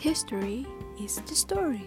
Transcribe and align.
History 0.00 0.64
is 0.96 1.20
the 1.28 1.36
story. 1.36 1.84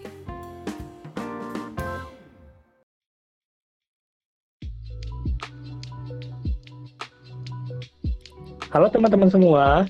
Halo 8.69 8.93
teman-teman 8.93 9.33
semua, 9.33 9.89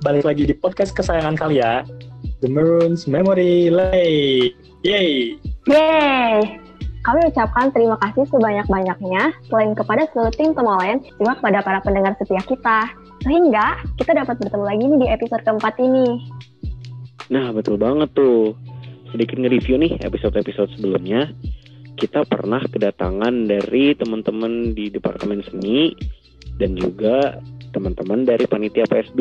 balik 0.00 0.24
lagi 0.24 0.48
di 0.48 0.56
podcast 0.56 0.96
kesayangan 0.96 1.36
kalian, 1.36 1.84
The 2.40 2.48
Maroons 2.48 3.04
Memory 3.04 3.68
Lane. 3.68 4.56
Yay! 4.80 5.36
Yeay! 5.68 6.56
Kami 7.04 7.20
ucapkan 7.28 7.68
terima 7.76 8.00
kasih 8.00 8.32
sebanyak-banyaknya, 8.32 9.28
selain 9.52 9.76
kepada 9.76 10.08
seluruh 10.16 10.32
tim 10.32 10.56
Tomolen, 10.56 11.04
juga 11.20 11.36
kepada 11.36 11.60
para 11.60 11.84
pendengar 11.84 12.16
setia 12.16 12.40
kita. 12.48 12.88
Sehingga 13.28 13.76
kita 14.00 14.16
dapat 14.16 14.40
bertemu 14.40 14.64
lagi 14.64 14.84
nih 14.88 14.98
di 15.04 15.08
episode 15.12 15.44
keempat 15.44 15.76
ini. 15.84 16.31
Nah, 17.32 17.48
betul 17.56 17.80
banget 17.80 18.12
tuh. 18.12 18.52
Sedikit 19.08 19.40
nge-review 19.40 19.80
nih 19.80 19.92
episode-episode 20.04 20.68
sebelumnya. 20.76 21.32
Kita 21.96 22.28
pernah 22.28 22.60
kedatangan 22.60 23.48
dari 23.48 23.96
teman-teman 23.96 24.76
di 24.76 24.92
Departemen 24.92 25.40
Seni 25.48 25.96
dan 26.60 26.76
juga 26.76 27.40
teman-teman 27.72 28.28
dari 28.28 28.44
panitia 28.44 28.84
PS2. 28.84 29.20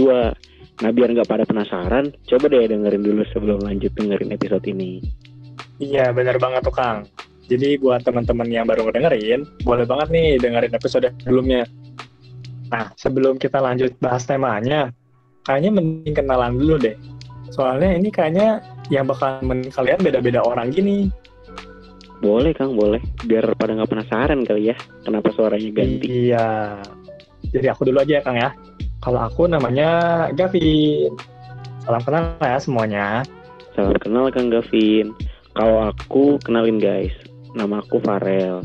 Nah, 0.81 0.89
biar 0.91 1.13
nggak 1.15 1.29
pada 1.29 1.47
penasaran, 1.47 2.11
coba 2.27 2.45
deh 2.51 2.67
dengerin 2.67 3.03
dulu 3.03 3.23
sebelum 3.31 3.63
lanjut 3.63 3.95
dengerin 3.95 4.35
episode 4.35 4.65
ini. 4.67 4.99
Iya, 5.79 6.11
benar 6.11 6.35
banget 6.35 6.67
tuh 6.67 6.75
Kang. 6.75 7.07
Jadi 7.47 7.79
buat 7.79 8.03
teman-teman 8.03 8.47
yang 8.47 8.67
baru 8.67 8.87
ngedengerin, 8.87 9.43
boleh 9.63 9.83
banget 9.87 10.07
nih 10.11 10.39
dengerin 10.39 10.73
episode 10.75 11.07
sebelumnya. 11.23 11.63
Nah, 12.71 12.91
sebelum 12.95 13.35
kita 13.35 13.59
lanjut 13.59 13.91
bahas 13.99 14.23
temanya, 14.23 14.95
kayaknya 15.43 15.71
mending 15.75 16.15
kenalan 16.15 16.55
dulu 16.55 16.79
deh. 16.79 16.95
Soalnya 17.51 17.99
ini 17.99 18.09
kayaknya 18.09 18.63
yang 18.87 19.07
bakal 19.07 19.43
kalian 19.45 19.99
beda-beda 19.99 20.39
orang 20.43 20.71
gini. 20.71 21.11
Boleh, 22.21 22.53
Kang, 22.53 22.77
boleh. 22.77 23.01
Biar 23.25 23.49
pada 23.57 23.73
nggak 23.73 23.91
penasaran 23.91 24.45
kali 24.45 24.71
ya, 24.71 24.77
kenapa 25.03 25.33
suaranya 25.33 25.69
ganti. 25.73 26.29
Iya. 26.29 26.77
Jadi 27.51 27.67
aku 27.67 27.89
dulu 27.89 27.97
aja 27.99 28.21
ya 28.21 28.23
Kang 28.23 28.37
ya. 28.37 28.53
Kalau 29.01 29.19
aku 29.25 29.49
namanya 29.49 29.89
Gavin. 30.37 31.17
Salam 31.81 32.01
kenal 32.05 32.37
ya 32.37 32.61
semuanya. 32.61 33.05
Salam 33.73 33.97
kenal, 33.97 34.29
Kang 34.29 34.53
Gavin. 34.53 35.17
Kalau 35.57 35.89
aku, 35.89 36.37
kenalin 36.45 36.77
guys. 36.77 37.11
Nama 37.57 37.81
aku 37.81 37.97
Farel. 38.05 38.61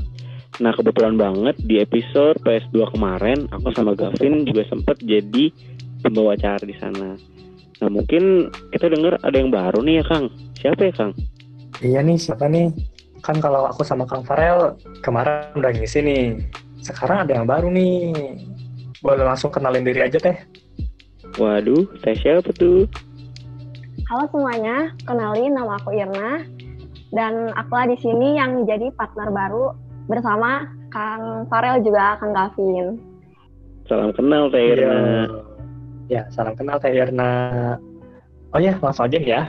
Nah, 0.57 0.73
kebetulan 0.73 1.17
banget 1.17 1.57
di 1.65 1.81
episode 1.81 2.37
PS2 2.45 2.93
kemarin, 2.93 3.49
aku 3.53 3.73
sama 3.73 3.97
Gavin 3.97 4.45
juga 4.45 4.69
sempet 4.69 5.01
jadi 5.05 5.53
pembawa 6.05 6.37
acara 6.37 6.65
di 6.65 6.77
sana. 6.77 7.17
Nah, 7.77 7.93
mungkin 7.93 8.49
kita 8.73 8.89
dengar 8.89 9.21
ada 9.21 9.37
yang 9.37 9.53
baru 9.53 9.85
nih 9.85 10.01
ya, 10.01 10.05
Kang. 10.09 10.33
Siapa 10.57 10.81
ya, 10.89 10.93
Kang? 10.97 11.13
Iya 11.85 12.01
nih, 12.01 12.17
siapa 12.17 12.49
nih? 12.49 12.73
Kan 13.21 13.37
kalau 13.37 13.69
aku 13.69 13.85
sama 13.85 14.09
Kang 14.09 14.25
Farel 14.25 14.81
kemarin 15.05 15.53
udah 15.53 15.71
ngisi 15.77 16.01
nih. 16.01 16.25
Sekarang 16.81 17.29
ada 17.29 17.37
yang 17.37 17.45
baru 17.45 17.69
nih. 17.69 18.17
Boleh 19.05 19.29
langsung 19.29 19.53
kenalin 19.53 19.85
diri 19.85 20.01
aja 20.01 20.17
teh. 20.17 20.37
Waduh, 21.37 21.85
saya 22.01 22.17
siapa 22.17 22.49
tuh? 22.57 22.89
Halo 24.09 24.25
semuanya, 24.33 24.95
kenalin 25.05 25.53
nama 25.53 25.77
aku 25.77 25.93
Irna 25.93 26.47
dan 27.13 27.53
akulah 27.59 27.91
di 27.91 27.99
sini 28.01 28.39
yang 28.39 28.65
jadi 28.65 28.89
partner 28.95 29.29
baru 29.35 29.75
bersama 30.09 30.65
Kang 30.95 31.45
Farel 31.53 31.85
juga 31.85 32.17
Kang 32.23 32.33
Gavin. 32.33 32.97
Salam 33.85 34.17
kenal, 34.17 34.49
Teh 34.49 34.65
Irna. 34.65 35.29
Iya. 35.29 35.56
Ya, 36.07 36.23
salam 36.31 36.55
kenal 36.55 36.79
Teh 36.79 36.95
Irna. 36.95 37.75
Oh 38.55 38.63
ya, 38.63 38.79
langsung 38.79 39.11
aja 39.11 39.19
ya. 39.19 39.43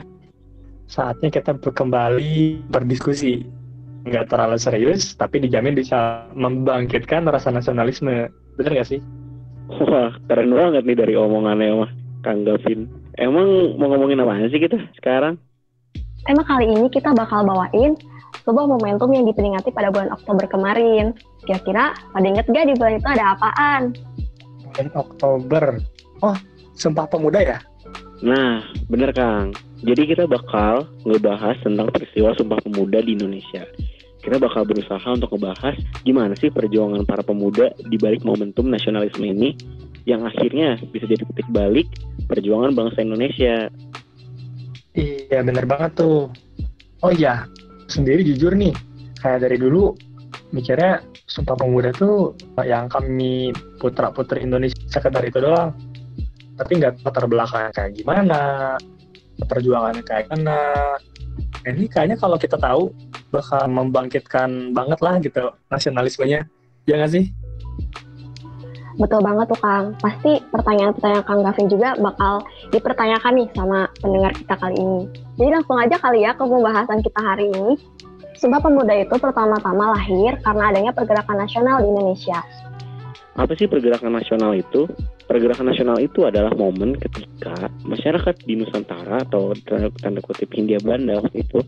Saatnya 0.90 1.30
kita 1.30 1.54
kembali 1.54 2.66
berdiskusi. 2.66 3.46
Nggak 4.02 4.34
terlalu 4.34 4.58
serius, 4.58 5.14
tapi 5.14 5.38
dijamin 5.38 5.78
bisa 5.78 6.26
membangkitkan 6.34 7.30
rasa 7.30 7.54
nasionalisme. 7.54 8.26
Bener 8.58 8.70
nggak 8.74 8.90
sih? 8.90 9.00
Wah, 9.68 10.16
keren 10.26 10.50
banget 10.50 10.82
nih 10.82 10.98
dari 10.98 11.14
omongannya 11.14 11.86
mah, 11.86 11.90
Kang 12.26 12.42
Gavin. 12.42 12.90
Emang 13.20 13.78
mau 13.78 13.92
ngomongin 13.94 14.24
apa 14.24 14.48
sih 14.50 14.58
kita 14.58 14.80
sekarang? 14.98 15.38
Tema 16.26 16.42
kali 16.42 16.66
ini 16.66 16.90
kita 16.90 17.14
bakal 17.14 17.46
bawain 17.46 17.94
sebuah 18.42 18.66
momentum 18.66 19.12
yang 19.14 19.28
diperingati 19.28 19.70
pada 19.70 19.94
bulan 19.94 20.10
Oktober 20.10 20.48
kemarin. 20.50 21.14
Kira-kira 21.46 21.94
pada 22.10 22.26
inget 22.26 22.48
gak 22.50 22.66
di 22.66 22.74
bulan 22.74 22.98
itu 22.98 23.08
ada 23.12 23.24
apaan? 23.36 23.82
Bulan 24.72 24.88
Oktober. 24.96 25.64
Oh, 26.22 26.36
Sumpah 26.74 27.06
Pemuda 27.10 27.42
ya? 27.42 27.58
Nah, 28.22 28.66
bener 28.90 29.14
Kang. 29.14 29.54
Jadi 29.82 30.10
kita 30.10 30.26
bakal 30.26 30.90
ngebahas 31.06 31.54
tentang 31.62 31.90
peristiwa 31.94 32.34
Sumpah 32.34 32.58
Pemuda 32.62 32.98
di 33.02 33.14
Indonesia. 33.14 33.62
Kita 34.18 34.36
bakal 34.42 34.66
berusaha 34.66 35.08
untuk 35.14 35.30
ngebahas 35.38 35.78
gimana 36.02 36.34
sih 36.34 36.50
perjuangan 36.50 37.06
para 37.06 37.22
pemuda 37.22 37.70
di 37.86 37.96
balik 37.96 38.26
momentum 38.26 38.66
nasionalisme 38.66 39.22
ini 39.22 39.54
yang 40.10 40.26
akhirnya 40.26 40.74
bisa 40.90 41.06
jadi 41.06 41.22
titik 41.32 41.48
balik 41.54 41.86
perjuangan 42.26 42.74
bangsa 42.74 43.06
Indonesia. 43.06 43.70
Iya, 44.98 45.40
bener 45.46 45.64
banget 45.70 46.02
tuh. 46.02 46.28
Oh 47.06 47.14
iya, 47.14 47.46
sendiri 47.86 48.26
jujur 48.26 48.58
nih, 48.58 48.74
kayak 49.22 49.46
dari 49.46 49.54
dulu 49.54 49.94
mikirnya 50.50 50.98
Sumpah 51.28 51.54
Pemuda 51.54 51.94
tuh 51.94 52.34
yang 52.64 52.88
kami 52.90 53.52
putra-putri 53.78 54.42
Indonesia 54.42 54.80
sekedar 54.90 55.22
itu 55.22 55.38
doang. 55.38 55.76
Tapi 56.58 56.72
nggak 56.82 57.06
latar 57.06 57.24
belakangnya 57.30 57.70
kayak 57.70 57.92
gimana, 57.94 58.42
perjuangannya 59.46 60.02
kayak 60.02 60.26
mana. 60.34 60.58
Nah, 61.62 61.70
Ini 61.74 61.86
kayaknya 61.90 62.16
kalau 62.18 62.34
kita 62.38 62.58
tahu 62.58 62.90
bakal 63.30 63.66
membangkitkan 63.70 64.74
banget 64.74 64.98
lah 65.04 65.14
gitu 65.22 65.52
nasionalismenya. 65.70 66.48
Ya 66.88 66.94
nggak 66.98 67.12
sih? 67.12 67.30
Betul 68.98 69.22
banget 69.22 69.46
tuh 69.46 69.60
Kang. 69.62 69.94
Pasti 70.02 70.42
pertanyaan-pertanyaan 70.50 71.22
Kang 71.22 71.40
Gavin 71.46 71.66
juga 71.70 71.94
bakal 72.02 72.42
dipertanyakan 72.74 73.32
nih 73.38 73.48
sama 73.54 73.86
pendengar 74.02 74.32
kita 74.34 74.54
kali 74.58 74.74
ini. 74.74 75.02
Jadi 75.38 75.50
langsung 75.54 75.78
aja 75.78 75.96
kali 76.02 76.26
ya 76.26 76.34
ke 76.34 76.42
pembahasan 76.42 76.98
kita 77.06 77.20
hari 77.22 77.46
ini. 77.54 77.78
Sumpah 78.38 78.62
Pemuda 78.62 78.94
itu 78.94 79.14
pertama-tama 79.18 79.98
lahir 79.98 80.38
karena 80.42 80.70
adanya 80.70 80.90
pergerakan 80.94 81.42
nasional 81.42 81.82
di 81.82 81.90
Indonesia. 81.90 82.38
Apa 83.38 83.54
sih 83.54 83.70
pergerakan 83.70 84.18
nasional 84.18 84.50
itu? 84.58 84.90
Pergerakan 85.30 85.70
nasional 85.70 86.02
itu 86.02 86.26
adalah 86.26 86.50
momen 86.58 86.98
ketika 86.98 87.70
masyarakat 87.86 88.34
di 88.42 88.58
Nusantara 88.58 89.22
atau 89.22 89.54
tanda, 90.02 90.18
kutip 90.18 90.50
Hindia 90.50 90.82
Belanda 90.82 91.22
waktu 91.22 91.46
itu 91.46 91.62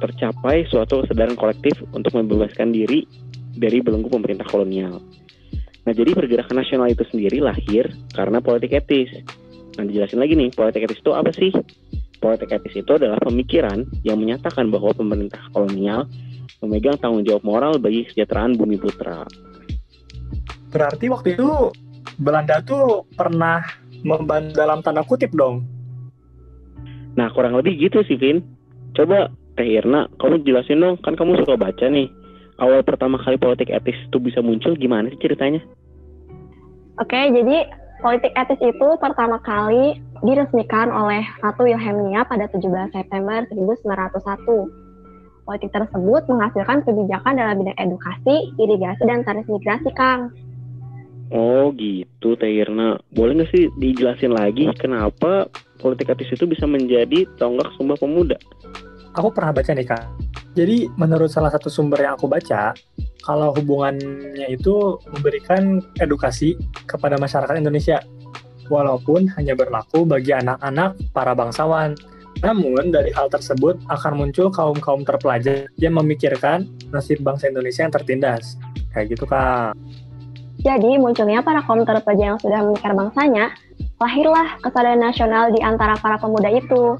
tercapai 0.00 0.64
suatu 0.72 1.04
kesadaran 1.04 1.36
kolektif 1.36 1.76
untuk 1.92 2.16
membebaskan 2.16 2.72
diri 2.72 3.04
dari 3.52 3.84
belenggu 3.84 4.08
pemerintah 4.08 4.48
kolonial. 4.48 5.04
Nah, 5.84 5.92
jadi 5.92 6.16
pergerakan 6.16 6.64
nasional 6.64 6.88
itu 6.88 7.04
sendiri 7.12 7.44
lahir 7.44 7.92
karena 8.16 8.40
politik 8.40 8.72
etis. 8.72 9.12
Nah, 9.76 9.84
dijelasin 9.84 10.16
lagi 10.16 10.32
nih, 10.32 10.48
politik 10.56 10.88
etis 10.88 11.04
itu 11.04 11.12
apa 11.12 11.28
sih? 11.36 11.52
Politik 12.24 12.56
etis 12.56 12.72
itu 12.72 12.88
adalah 12.88 13.20
pemikiran 13.20 13.84
yang 14.00 14.16
menyatakan 14.16 14.72
bahwa 14.72 14.96
pemerintah 14.96 15.44
kolonial 15.52 16.08
memegang 16.64 16.96
tanggung 16.96 17.26
jawab 17.28 17.44
moral 17.44 17.76
bagi 17.76 18.08
kesejahteraan 18.08 18.56
bumi 18.56 18.80
putra. 18.80 19.28
Berarti 20.72 21.06
waktu 21.12 21.36
itu 21.36 21.70
Belanda 22.16 22.64
tuh 22.64 23.04
pernah 23.12 23.60
membantu 24.02 24.56
dalam 24.56 24.80
tanda 24.82 25.04
kutip 25.06 25.30
dong. 25.36 25.62
Nah, 27.14 27.28
kurang 27.36 27.54
lebih 27.60 27.76
gitu 27.76 28.00
sih, 28.08 28.16
Vin. 28.16 28.40
Coba, 28.96 29.28
Teh 29.52 29.68
Irna, 29.68 30.08
kamu 30.16 30.48
jelasin 30.48 30.80
dong, 30.80 30.96
kan 31.04 31.12
kamu 31.12 31.44
suka 31.44 31.60
baca 31.60 31.86
nih. 31.86 32.08
Awal 32.60 32.84
pertama 32.84 33.20
kali 33.20 33.36
politik 33.36 33.68
etis 33.68 33.96
itu 34.08 34.16
bisa 34.16 34.40
muncul, 34.40 34.72
gimana 34.76 35.12
sih 35.12 35.20
ceritanya? 35.20 35.60
Oke, 37.00 37.16
jadi 37.16 37.68
politik 38.00 38.32
etis 38.36 38.60
itu 38.60 38.88
pertama 39.00 39.40
kali 39.44 40.00
diresmikan 40.24 40.88
oleh 40.92 41.24
Ratu 41.40 41.68
Wilhelmina 41.68 42.24
pada 42.24 42.48
17 42.48 42.92
September 42.92 43.44
1901. 43.52 44.72
Politik 45.42 45.70
tersebut 45.74 46.22
menghasilkan 46.30 46.86
kebijakan 46.86 47.34
dalam 47.34 47.58
bidang 47.60 47.78
edukasi, 47.80 48.54
irigasi, 48.56 49.02
dan 49.04 49.26
tarif 49.26 49.44
migrasi, 49.50 49.90
Kang. 49.98 50.30
Oh 51.32 51.72
gitu, 51.72 52.36
Teh 52.36 52.60
Irna. 52.60 53.00
Boleh 53.08 53.40
nggak 53.40 53.50
sih 53.56 53.72
dijelasin 53.80 54.36
lagi 54.36 54.68
kenapa 54.76 55.48
politik 55.80 56.12
etis 56.12 56.36
itu 56.36 56.44
bisa 56.44 56.68
menjadi 56.68 57.24
tonggak 57.40 57.72
sumpah 57.80 57.96
pemuda? 57.96 58.36
Aku 59.16 59.32
pernah 59.32 59.56
baca 59.56 59.72
nih 59.72 59.88
kak. 59.88 60.04
Jadi 60.52 60.92
menurut 61.00 61.32
salah 61.32 61.48
satu 61.48 61.72
sumber 61.72 62.04
yang 62.04 62.20
aku 62.20 62.28
baca, 62.28 62.76
kalau 63.24 63.56
hubungannya 63.56 64.44
itu 64.52 65.00
memberikan 65.08 65.80
edukasi 65.96 66.52
kepada 66.84 67.16
masyarakat 67.16 67.56
Indonesia, 67.56 68.04
walaupun 68.68 69.32
hanya 69.40 69.56
berlaku 69.56 70.04
bagi 70.04 70.36
anak-anak 70.36 71.00
para 71.16 71.32
bangsawan. 71.32 71.96
Namun 72.44 72.92
dari 72.92 73.08
hal 73.16 73.32
tersebut 73.32 73.80
akan 73.88 74.12
muncul 74.20 74.52
kaum-kaum 74.52 75.08
terpelajar 75.08 75.68
yang 75.80 75.96
memikirkan 75.96 76.68
nasib 76.92 77.24
bangsa 77.24 77.48
Indonesia 77.48 77.88
yang 77.88 77.94
tertindas. 77.94 78.60
Kayak 78.92 79.16
gitu 79.16 79.24
kak. 79.24 79.72
Jadi 80.62 80.94
munculnya 80.98 81.42
para 81.42 81.58
kaum 81.66 81.82
terpelajar 81.82 82.34
yang 82.34 82.40
sudah 82.40 82.62
memikir 82.62 82.94
bangsanya, 82.94 83.50
lahirlah 83.98 84.58
kesadaran 84.62 85.02
nasional 85.02 85.50
di 85.50 85.58
antara 85.58 85.98
para 85.98 86.22
pemuda 86.22 86.54
itu. 86.54 86.94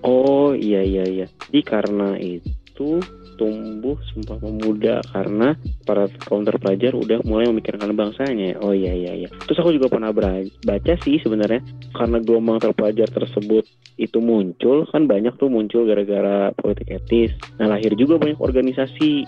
Oh 0.00 0.56
iya 0.56 0.80
iya 0.80 1.04
iya. 1.04 1.26
Jadi 1.48 1.60
karena 1.68 2.16
itu 2.16 3.02
tumbuh 3.38 3.94
Sumpah 4.10 4.36
Pemuda 4.42 4.98
karena 5.14 5.54
para 5.86 6.10
kaum 6.26 6.42
terpelajar 6.42 6.92
udah 6.98 7.22
mulai 7.22 7.46
memikirkan 7.46 7.94
bangsanya. 7.94 8.58
Oh 8.58 8.74
iya 8.74 8.92
iya 8.92 9.12
iya. 9.14 9.28
Terus 9.46 9.62
aku 9.62 9.70
juga 9.78 9.86
pernah 9.88 10.10
baca 10.10 10.92
sih 11.06 11.22
sebenarnya 11.22 11.62
karena 11.94 12.18
gelombang 12.18 12.58
terpelajar 12.58 13.06
tersebut 13.08 13.64
itu 13.94 14.18
muncul 14.18 14.84
kan 14.90 15.06
banyak 15.06 15.38
tuh 15.38 15.46
muncul 15.46 15.86
gara-gara 15.86 16.50
politik 16.58 16.90
etis. 16.90 17.30
Nah 17.62 17.70
lahir 17.70 17.94
juga 17.94 18.18
banyak 18.18 18.42
organisasi. 18.42 19.24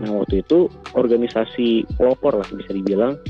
Nah 0.00 0.22
waktu 0.22 0.40
itu 0.40 0.72
organisasi 0.96 1.84
pelopor 2.00 2.40
lah 2.40 2.48
bisa 2.48 2.72
dibilang 2.72 3.20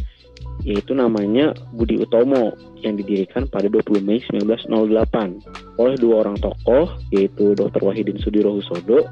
yaitu 0.62 0.94
namanya 0.94 1.56
Budi 1.74 1.98
Utomo 1.98 2.54
yang 2.84 2.94
didirikan 2.94 3.50
pada 3.50 3.66
20 3.66 3.98
Mei 4.04 4.22
1908 4.30 5.80
oleh 5.80 5.96
dua 5.98 6.22
orang 6.22 6.38
tokoh 6.38 6.86
yaitu 7.10 7.58
Dr. 7.58 7.82
Wahidin 7.82 8.20
Sudirohusodo 8.22 9.10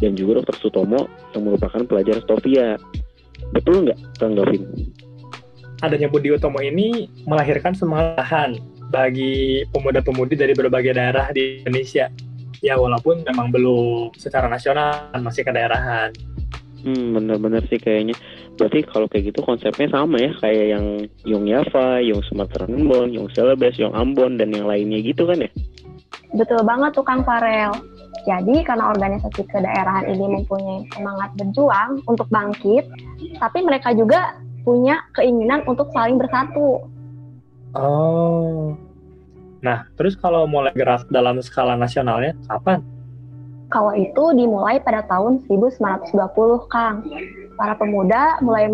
dan 0.00 0.16
juga 0.16 0.40
Dr. 0.40 0.56
Sutomo 0.56 1.10
yang 1.36 1.44
merupakan 1.44 1.84
pelajar 1.84 2.24
Stovia. 2.24 2.80
Betul 3.52 3.88
nggak, 3.88 3.98
Kang 4.16 4.38
Gavin? 4.38 4.64
Adanya 5.84 6.08
Budi 6.08 6.32
Utomo 6.32 6.60
ini 6.60 7.08
melahirkan 7.24 7.76
semangat 7.76 8.60
bagi 8.92 9.64
pemuda-pemudi 9.70 10.36
dari 10.36 10.52
berbagai 10.52 10.92
daerah 10.96 11.28
di 11.32 11.64
Indonesia. 11.64 12.08
Ya 12.60 12.76
walaupun 12.76 13.24
memang 13.24 13.48
belum 13.48 14.12
secara 14.20 14.44
nasional, 14.44 15.08
masih 15.16 15.48
kedaerahan. 15.48 16.12
Hmm, 16.80 17.12
bener-bener 17.12 17.60
sih 17.68 17.76
kayaknya. 17.76 18.16
Berarti 18.56 18.84
kalau 18.88 19.06
kayak 19.08 19.32
gitu 19.32 19.40
konsepnya 19.44 19.88
sama 19.92 20.16
ya, 20.16 20.32
kayak 20.40 20.66
yang 20.76 20.86
Yong 21.28 21.46
Yava, 21.48 22.00
Yong 22.00 22.24
Sumatera 22.24 22.64
Ambon, 22.68 23.12
Yong 23.12 23.28
Celebes, 23.36 23.76
Yong 23.76 23.92
Ambon, 23.92 24.40
dan 24.40 24.52
yang 24.52 24.64
lainnya 24.64 25.00
gitu 25.04 25.28
kan 25.28 25.44
ya? 25.44 25.50
Betul 26.32 26.62
banget 26.64 26.96
tuh 26.96 27.04
Kang 27.04 27.26
Farel. 27.26 27.74
Jadi 28.24 28.64
karena 28.64 28.92
organisasi 28.92 29.48
kedaerahan 29.48 30.12
ini 30.12 30.40
mempunyai 30.40 30.84
semangat 30.92 31.30
berjuang 31.40 32.04
untuk 32.04 32.28
bangkit, 32.28 32.84
tapi 33.40 33.58
mereka 33.64 33.96
juga 33.96 34.36
punya 34.64 35.00
keinginan 35.16 35.64
untuk 35.64 35.88
saling 35.96 36.20
bersatu. 36.20 36.84
Oh. 37.72 38.76
Nah, 39.60 39.88
terus 39.96 40.16
kalau 40.16 40.48
mulai 40.48 40.72
gerak 40.72 41.08
dalam 41.08 41.40
skala 41.40 41.76
nasionalnya 41.76 42.36
kapan? 42.48 42.80
Kalau 43.70 43.94
itu 43.94 44.34
dimulai 44.34 44.82
pada 44.82 45.06
tahun 45.06 45.46
1920, 45.46 46.10
Kang. 46.68 47.06
Para 47.54 47.78
pemuda 47.78 48.42
mulai 48.42 48.66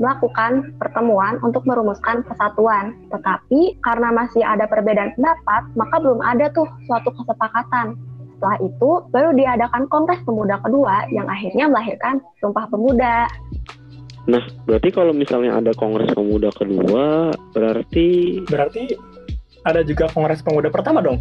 melakukan 0.00 0.74
pertemuan 0.80 1.38
untuk 1.46 1.62
merumuskan 1.68 2.26
kesatuan. 2.26 2.98
Tetapi 3.14 3.78
karena 3.84 4.10
masih 4.10 4.42
ada 4.42 4.66
perbedaan 4.66 5.14
pendapat, 5.14 5.62
maka 5.78 5.96
belum 6.02 6.18
ada 6.24 6.50
tuh 6.50 6.66
suatu 6.88 7.14
kesepakatan 7.14 7.94
setelah 8.40 8.56
itu 8.64 8.90
baru 9.12 9.36
diadakan 9.36 9.84
Kongres 9.92 10.24
Pemuda 10.24 10.56
kedua 10.64 11.04
yang 11.12 11.28
akhirnya 11.28 11.68
melahirkan 11.68 12.24
Sumpah 12.40 12.72
Pemuda. 12.72 13.28
Nah, 14.32 14.40
berarti 14.64 14.88
kalau 14.88 15.12
misalnya 15.12 15.60
ada 15.60 15.76
Kongres 15.76 16.16
Pemuda 16.16 16.48
kedua, 16.56 17.36
berarti 17.52 18.40
berarti 18.48 18.96
ada 19.68 19.84
juga 19.84 20.08
Kongres 20.08 20.40
Pemuda 20.40 20.72
pertama 20.72 21.04
dong? 21.04 21.20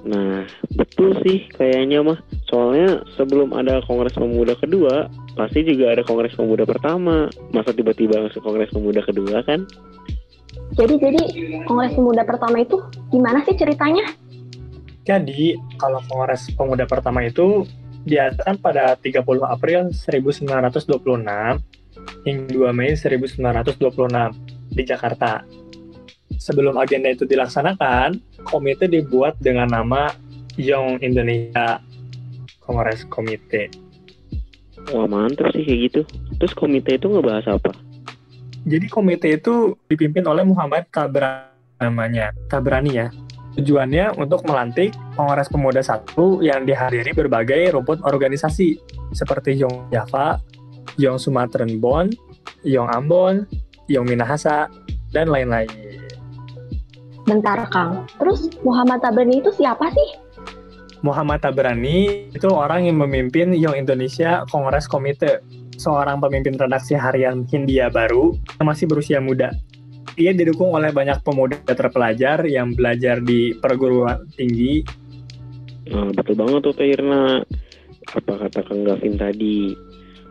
Nah, 0.00 0.48
betul 0.74 1.12
sih 1.24 1.44
kayaknya 1.52 2.00
mah. 2.00 2.18
Soalnya 2.48 3.04
sebelum 3.20 3.52
ada 3.52 3.84
Kongres 3.84 4.16
Pemuda 4.16 4.56
kedua, 4.56 5.12
pasti 5.36 5.60
juga 5.64 5.92
ada 5.92 6.02
Kongres 6.04 6.32
Pemuda 6.34 6.64
pertama. 6.64 7.28
Masa 7.52 7.76
tiba-tiba 7.76 8.16
langsung 8.16 8.40
Kongres 8.40 8.72
Pemuda 8.72 9.04
kedua 9.04 9.44
kan? 9.44 9.68
Jadi 10.74 10.94
jadi 10.96 11.22
Kongres 11.68 11.92
Pemuda 11.92 12.22
pertama 12.24 12.64
itu 12.64 12.80
gimana 13.12 13.44
sih 13.44 13.54
ceritanya? 13.58 14.08
Jadi, 15.04 15.58
kalau 15.76 16.00
Kongres 16.08 16.48
Pemuda 16.54 16.84
pertama 16.86 17.24
itu 17.26 17.66
diadakan 18.04 18.56
pada 18.60 18.96
30 18.96 19.20
April 19.44 19.92
1926 19.92 21.60
hingga 22.24 22.72
2 22.72 22.72
Mei 22.72 22.96
1926 22.96 24.72
di 24.72 24.82
Jakarta. 24.86 25.44
Sebelum 26.38 26.78
agenda 26.78 27.10
itu 27.10 27.26
dilaksanakan, 27.26 28.20
komite 28.46 28.86
dibuat 28.86 29.38
dengan 29.42 29.70
nama 29.70 30.12
Young 30.60 31.00
Indonesia 31.02 31.80
Kongres 32.62 33.08
Komite. 33.10 33.72
Wah 34.94 35.06
mantap 35.10 35.52
sih 35.52 35.66
kayak 35.66 35.80
gitu. 35.90 36.00
Terus 36.38 36.52
komite 36.54 36.96
itu 36.96 37.10
ngebahas 37.10 37.58
apa? 37.58 37.74
Jadi 38.64 38.86
komite 38.92 39.28
itu 39.28 39.74
dipimpin 39.88 40.24
oleh 40.28 40.44
Muhammad 40.44 40.88
Tabrani 40.92 41.50
namanya. 41.80 42.30
Tabrani 42.46 42.92
ya. 42.92 43.08
Tujuannya 43.58 44.14
untuk 44.14 44.46
melantik 44.46 44.94
Kongres 45.18 45.50
Pemuda 45.50 45.82
satu 45.82 46.38
yang 46.38 46.62
dihadiri 46.62 47.10
berbagai 47.10 47.74
rumput 47.74 47.98
organisasi 48.06 48.78
seperti 49.10 49.58
Yong 49.58 49.90
Java, 49.90 50.38
Yong 51.02 51.18
Sumatran 51.18 51.82
Bon, 51.82 52.06
Yong 52.62 52.88
Ambon, 52.94 53.50
Yong 53.90 54.06
Minahasa, 54.06 54.70
dan 55.10 55.26
lain-lain. 55.26 55.66
Bentar 57.30 57.62
Kang, 57.70 58.10
terus 58.18 58.50
Muhammad 58.66 58.98
Tabrani 59.06 59.38
itu 59.38 59.54
siapa 59.54 59.86
sih? 59.94 60.08
Muhammad 61.06 61.46
Tabrani 61.46 62.26
itu 62.34 62.50
orang 62.50 62.90
yang 62.90 62.98
memimpin 62.98 63.54
Yong 63.54 63.78
Indonesia 63.78 64.42
Kongres 64.50 64.90
Komite, 64.90 65.38
seorang 65.78 66.18
pemimpin 66.18 66.58
redaksi 66.58 66.98
harian 66.98 67.46
Hindia 67.46 67.86
baru 67.86 68.34
yang 68.58 68.66
masih 68.66 68.90
berusia 68.90 69.22
muda 69.22 69.54
ia 70.20 70.36
didukung 70.36 70.76
oleh 70.76 70.92
banyak 70.92 71.24
pemuda 71.24 71.56
terpelajar 71.64 72.44
yang 72.44 72.76
belajar 72.76 73.24
di 73.24 73.56
perguruan 73.56 74.28
tinggi. 74.36 74.84
Nah, 75.88 76.12
betul 76.12 76.36
banget 76.36 76.60
tuh 76.60 76.74
Irna. 76.84 77.40
Apa 78.12 78.32
kata 78.46 78.60
Kang 78.68 78.84
Gavin 78.84 79.16
tadi? 79.16 79.72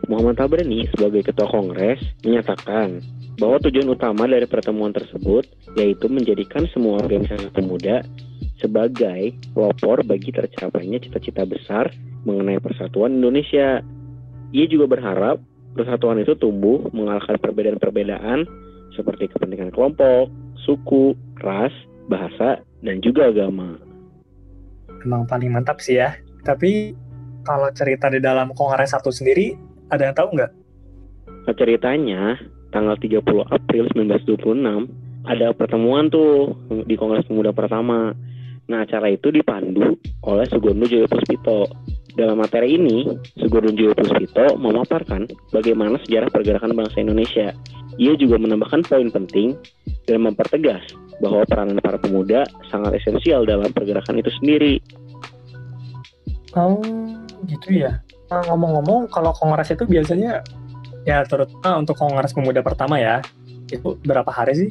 Muhammad 0.06 0.38
Tabrani 0.38 0.86
sebagai 0.94 1.26
ketua 1.26 1.50
kongres 1.50 2.00
menyatakan 2.22 3.02
bahwa 3.40 3.56
tujuan 3.64 3.88
utama 3.88 4.28
dari 4.28 4.44
pertemuan 4.44 4.92
tersebut 4.92 5.48
yaitu 5.80 6.06
menjadikan 6.12 6.68
semua 6.76 7.00
organisasi 7.00 7.48
pemuda 7.56 8.04
sebagai 8.60 9.32
pelopor 9.56 10.04
bagi 10.04 10.28
tercapainya 10.28 11.00
cita-cita 11.00 11.48
besar 11.48 11.88
mengenai 12.28 12.60
persatuan 12.60 13.16
Indonesia. 13.16 13.80
Ia 14.52 14.66
juga 14.68 14.92
berharap 14.92 15.40
persatuan 15.72 16.20
itu 16.20 16.36
tumbuh 16.36 16.92
mengalahkan 16.92 17.40
perbedaan-perbedaan 17.40 18.44
seperti 18.92 19.32
kepentingan 19.32 19.72
kelompok, 19.72 20.28
suku, 20.68 21.16
ras, 21.40 21.72
bahasa, 22.12 22.60
dan 22.84 23.00
juga 23.00 23.32
agama. 23.32 23.80
Emang 25.00 25.24
paling 25.24 25.48
mantap 25.48 25.80
sih 25.80 25.96
ya. 25.96 26.12
Tapi 26.44 26.92
kalau 27.46 27.72
cerita 27.72 28.12
di 28.12 28.20
dalam 28.20 28.52
Kongres 28.52 28.92
satu 28.92 29.08
sendiri, 29.08 29.56
ada 29.88 30.10
yang 30.10 30.16
tahu 30.18 30.36
nggak? 30.36 30.52
Ceritanya, 31.56 32.36
tanggal 32.70 32.96
30 32.96 33.22
April 33.50 33.84
1926, 33.94 35.26
ada 35.28 35.52
pertemuan 35.52 36.08
tuh 36.08 36.56
di 36.86 36.94
Kongres 36.96 37.28
Pemuda 37.28 37.52
pertama. 37.52 38.14
Nah, 38.70 38.86
acara 38.86 39.10
itu 39.10 39.34
dipandu 39.34 39.98
oleh 40.24 40.46
Sugondo 40.46 40.86
Joyo 40.86 41.10
Puspito. 41.10 41.66
Dalam 42.10 42.42
materi 42.42 42.74
ini, 42.78 43.06
Sugondo 43.38 43.74
Joyo 43.74 43.94
Puspito 43.94 44.54
memaparkan 44.58 45.26
bagaimana 45.50 45.98
sejarah 46.06 46.30
pergerakan 46.30 46.74
bangsa 46.78 47.02
Indonesia 47.02 47.50
ia 48.00 48.16
juga 48.16 48.40
menambahkan 48.40 48.86
poin 48.88 49.12
penting 49.12 49.58
dan 50.08 50.24
mempertegas 50.24 50.80
bahwa 51.20 51.44
peranan 51.44 51.76
para 51.84 52.00
pemuda 52.00 52.48
sangat 52.72 52.96
esensial 52.96 53.44
dalam 53.44 53.68
pergerakan 53.76 54.24
itu 54.24 54.32
sendiri. 54.40 54.74
Oh, 56.56 56.80
gitu 57.44 57.84
ya. 57.84 58.00
Nah, 58.30 58.40
ngomong-ngomong, 58.48 59.10
kalau 59.10 59.34
kongres 59.36 59.74
itu 59.74 59.84
biasanya 59.84 60.40
ya 61.04 61.24
terutama 61.24 61.80
untuk 61.80 61.96
kongres 61.96 62.32
pemuda 62.34 62.60
pertama 62.64 63.00
ya, 63.00 63.22
itu 63.70 63.96
berapa 64.04 64.28
hari 64.28 64.66
sih? 64.66 64.70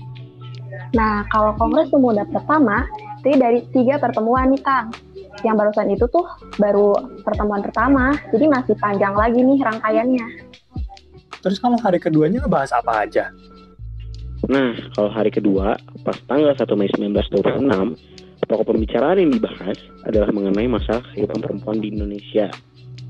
Nah, 0.94 1.26
kalau 1.30 1.54
kongres 1.58 1.90
pemuda 1.94 2.26
pertama, 2.26 2.86
itu 3.22 3.38
dari 3.38 3.60
tiga 3.70 4.02
pertemuan 4.02 4.50
nih, 4.50 4.62
Kang. 4.64 4.90
Yang 5.46 5.56
barusan 5.56 5.88
itu 5.94 6.06
tuh 6.12 6.26
baru 6.60 6.92
pertemuan 7.24 7.62
pertama, 7.64 8.18
jadi 8.34 8.46
masih 8.50 8.76
panjang 8.76 9.16
lagi 9.16 9.40
nih 9.40 9.60
rangkaiannya. 9.62 10.28
Terus 11.40 11.58
kalau 11.64 11.80
hari 11.80 12.02
keduanya 12.02 12.44
ngebahas 12.44 12.76
apa 12.76 13.08
aja? 13.08 13.32
Nah, 14.50 14.76
kalau 14.96 15.12
hari 15.12 15.32
kedua, 15.32 15.78
pas 16.04 16.18
tanggal 16.28 16.52
1 16.56 16.76
Mei 16.76 16.90
1926, 16.92 17.96
pokok 18.50 18.74
pembicaraan 18.74 19.22
yang 19.22 19.32
dibahas 19.32 19.78
adalah 20.10 20.34
mengenai 20.34 20.66
masalah 20.66 21.06
kehidupan 21.14 21.40
perempuan 21.40 21.78
di 21.80 21.94
Indonesia. 21.94 22.50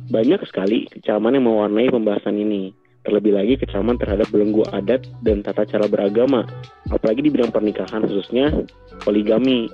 Banyak 0.10 0.42
sekali 0.50 0.90
kecaman 0.92 1.38
yang 1.40 1.48
mewarnai 1.48 1.88
pembahasan 1.94 2.36
ini. 2.36 2.76
Terlebih 3.10 3.34
lagi 3.34 3.54
kecaman 3.58 3.98
terhadap 3.98 4.30
belenggu 4.30 4.62
adat 4.70 5.10
dan 5.26 5.42
tata 5.42 5.66
cara 5.66 5.90
beragama, 5.90 6.46
apalagi 6.94 7.26
di 7.26 7.34
bidang 7.34 7.50
pernikahan 7.50 8.06
khususnya 8.06 8.54
poligami 9.02 9.66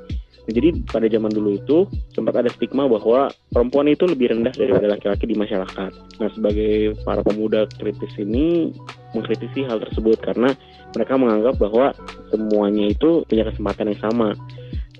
jadi 0.46 0.77
pada 0.86 1.10
zaman 1.10 1.34
dulu 1.34 1.58
itu 1.58 1.77
sempat 2.13 2.38
ada 2.38 2.54
stigma 2.54 2.86
bahwa 2.86 3.34
perempuan 3.50 3.89
itu 3.89 4.06
lebih 4.06 4.30
rendah 4.30 4.54
daripada 4.54 4.94
laki-laki 4.94 5.25
di 5.25 5.34
masyarakat. 5.34 5.92
Nah, 6.22 6.30
sebagai 6.38 6.94
para 7.01 7.25
pemuda 7.25 7.65
kritis 7.82 8.13
ini 8.22 8.70
mengkritisi 9.18 9.65
hal 9.65 9.82
tersebut 9.82 10.22
karena 10.22 10.54
mereka 10.94 11.18
menganggap 11.18 11.58
bahwa 11.58 11.98
semuanya 12.30 12.94
itu 12.94 13.25
punya 13.25 13.50
kesempatan 13.50 13.89
yang 13.89 14.01
sama. 14.06 14.30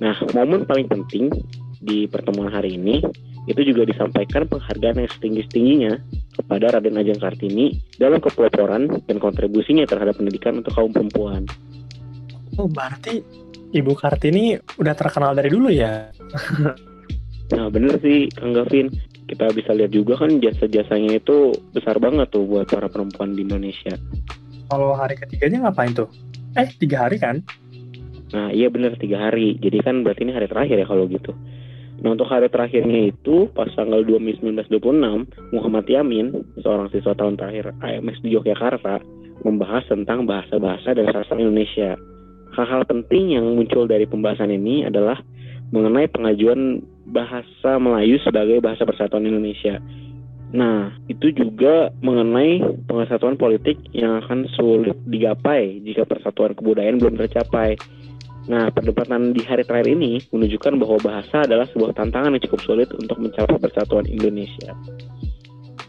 Nah, 0.02 0.18
momen 0.34 0.66
paling 0.66 0.90
penting 0.90 1.30
di 1.78 2.10
pertemuan 2.10 2.50
hari 2.50 2.82
ini 2.82 3.06
itu 3.46 3.62
juga 3.62 3.86
disampaikan 3.86 4.50
penghargaan 4.50 5.06
yang 5.06 5.12
setinggi-tingginya 5.18 5.94
kepada 6.34 6.78
Raden 6.78 6.98
Ajeng 6.98 7.22
Kartini 7.22 7.78
dalam 8.02 8.18
kepeloporan 8.18 8.90
dan 9.06 9.18
kontribusinya 9.22 9.86
terhadap 9.86 10.18
pendidikan 10.18 10.62
untuk 10.62 10.74
kaum 10.74 10.90
perempuan. 10.90 11.46
Oh, 12.58 12.66
berarti 12.66 13.22
Ibu 13.76 13.94
Kartini 13.94 14.58
udah 14.82 14.96
terkenal 14.98 15.38
dari 15.38 15.52
dulu 15.54 15.70
ya? 15.70 16.10
nah, 17.54 17.68
bener 17.70 18.02
sih, 18.02 18.32
Kang 18.34 18.56
Gavin. 18.56 18.90
Kita 19.26 19.50
bisa 19.58 19.74
lihat 19.74 19.90
juga 19.90 20.22
kan 20.22 20.38
jasa-jasanya 20.38 21.18
itu 21.18 21.50
besar 21.74 21.98
banget 21.98 22.30
tuh 22.30 22.46
buat 22.46 22.70
para 22.70 22.86
perempuan 22.86 23.34
di 23.34 23.42
Indonesia. 23.42 23.98
Kalau 24.70 24.94
hari 24.94 25.18
ketiganya 25.18 25.70
ngapain 25.70 25.98
tuh? 25.98 26.10
Eh, 26.54 26.70
tiga 26.78 27.10
hari 27.10 27.18
kan? 27.18 27.42
Nah, 28.34 28.54
iya 28.54 28.70
bener, 28.70 28.94
tiga 29.02 29.18
hari. 29.30 29.58
Jadi 29.58 29.82
kan 29.82 30.06
berarti 30.06 30.30
ini 30.30 30.34
hari 30.34 30.48
terakhir 30.50 30.78
ya 30.78 30.88
kalau 30.88 31.10
gitu. 31.10 31.34
Nah 32.04 32.10
untuk 32.12 32.28
hari 32.28 32.52
terakhirnya 32.52 33.14
itu 33.14 33.48
pas 33.56 33.72
tanggal 33.76 34.04
2 34.04 34.20
Mei 34.20 34.36
1926 34.40 35.56
Muhammad 35.56 35.86
Yamin 35.88 36.36
seorang 36.60 36.92
siswa 36.92 37.16
tahun 37.16 37.40
terakhir 37.40 37.72
AMS 37.80 38.20
di 38.20 38.36
Yogyakarta 38.36 39.00
membahas 39.46 39.86
tentang 39.88 40.26
bahasa-bahasa 40.26 40.98
dan 40.98 41.06
sastra 41.14 41.38
Indonesia. 41.38 41.96
Hal-hal 42.56 42.88
penting 42.88 43.36
yang 43.36 43.46
muncul 43.56 43.86
dari 43.86 44.08
pembahasan 44.08 44.50
ini 44.52 44.88
adalah 44.88 45.20
mengenai 45.76 46.08
pengajuan 46.08 46.82
bahasa 47.10 47.78
Melayu 47.78 48.18
sebagai 48.24 48.64
bahasa 48.64 48.88
persatuan 48.88 49.28
Indonesia. 49.28 49.78
Nah, 50.56 50.94
itu 51.12 51.36
juga 51.36 51.92
mengenai 52.00 52.64
pengesatuan 52.88 53.36
politik 53.36 53.76
yang 53.92 54.24
akan 54.24 54.48
sulit 54.56 54.96
digapai 55.04 55.84
jika 55.84 56.08
persatuan 56.08 56.56
kebudayaan 56.56 57.02
belum 57.02 57.20
tercapai. 57.20 57.76
Nah, 58.46 58.70
perdebatan 58.70 59.34
di 59.34 59.42
hari 59.42 59.66
terakhir 59.66 59.90
ini 59.90 60.22
menunjukkan 60.30 60.78
bahwa 60.78 60.98
bahasa 61.02 61.50
adalah 61.50 61.66
sebuah 61.74 61.98
tantangan 61.98 62.38
yang 62.38 62.44
cukup 62.46 62.62
sulit 62.62 62.90
untuk 62.94 63.18
mencapai 63.18 63.58
persatuan 63.58 64.06
Indonesia. 64.06 64.70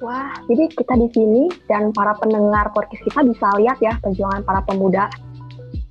Wah, 0.00 0.32
jadi 0.48 0.64
kita 0.76 0.94
di 0.96 1.08
sini 1.12 1.42
dan 1.68 1.92
para 1.92 2.16
pendengar 2.20 2.68
podcast 2.72 3.00
kita 3.04 3.20
bisa 3.28 3.46
lihat 3.60 3.78
ya 3.80 3.92
perjuangan 4.00 4.44
para 4.44 4.60
pemuda. 4.64 5.08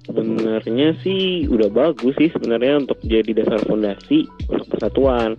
Sebenarnya 0.05 0.93
sih 1.01 1.50
udah 1.50 1.69
bagus 1.74 2.13
sih 2.17 2.29
sebenarnya 2.29 2.86
untuk 2.86 3.01
jadi 3.01 3.34
dasar 3.34 3.62
fondasi 3.65 4.29
untuk 4.50 4.69
persatuan. 4.69 5.34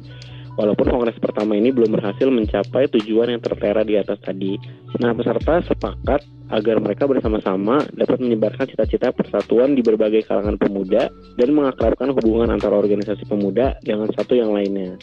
Walaupun 0.59 0.88
kongres 0.88 1.21
pertama 1.21 1.54
ini 1.54 1.71
belum 1.71 1.95
berhasil 1.95 2.26
mencapai 2.26 2.90
tujuan 2.99 3.35
yang 3.35 3.42
tertera 3.42 3.87
di 3.87 3.95
atas 3.99 4.18
tadi. 4.25 4.59
Nah, 4.99 5.12
peserta 5.14 5.62
sepakat 5.62 6.36
agar 6.50 6.78
mereka 6.78 7.10
bersama-sama 7.10 7.82
dapat 7.94 8.22
menyebarkan 8.22 8.70
cita-cita 8.70 9.10
persatuan 9.10 9.74
di 9.74 9.82
berbagai 9.82 10.26
kalangan 10.30 10.54
pemuda 10.58 11.10
dan 11.34 11.48
mengakrabkan 11.50 12.14
hubungan 12.14 12.54
antara 12.54 12.78
organisasi 12.78 13.26
pemuda 13.26 13.74
dengan 13.82 14.06
satu 14.14 14.38
yang 14.38 14.54
lainnya. 14.54 14.94